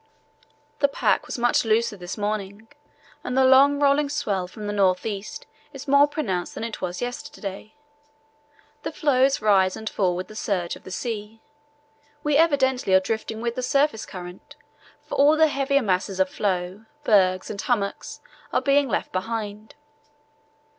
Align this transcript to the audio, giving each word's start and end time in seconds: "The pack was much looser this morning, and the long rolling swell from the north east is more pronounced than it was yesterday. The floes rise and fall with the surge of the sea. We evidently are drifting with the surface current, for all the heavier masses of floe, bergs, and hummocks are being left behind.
"The 0.79 0.87
pack 0.87 1.27
was 1.27 1.37
much 1.37 1.63
looser 1.63 1.95
this 1.95 2.17
morning, 2.17 2.69
and 3.23 3.37
the 3.37 3.45
long 3.45 3.79
rolling 3.79 4.09
swell 4.09 4.47
from 4.47 4.65
the 4.65 4.73
north 4.73 5.05
east 5.05 5.45
is 5.73 5.87
more 5.87 6.07
pronounced 6.07 6.55
than 6.55 6.63
it 6.63 6.81
was 6.81 7.03
yesterday. 7.03 7.75
The 8.81 8.91
floes 8.91 9.43
rise 9.43 9.77
and 9.77 9.87
fall 9.87 10.15
with 10.15 10.27
the 10.27 10.35
surge 10.35 10.75
of 10.75 10.85
the 10.85 10.89
sea. 10.89 11.43
We 12.23 12.35
evidently 12.35 12.95
are 12.95 12.99
drifting 12.99 13.41
with 13.41 13.53
the 13.53 13.61
surface 13.61 14.07
current, 14.07 14.55
for 15.03 15.13
all 15.19 15.37
the 15.37 15.47
heavier 15.49 15.83
masses 15.83 16.19
of 16.19 16.29
floe, 16.29 16.85
bergs, 17.03 17.51
and 17.51 17.61
hummocks 17.61 18.21
are 18.51 18.59
being 18.63 18.89
left 18.89 19.11
behind. 19.11 19.75